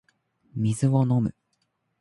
[0.55, 1.35] 水を飲む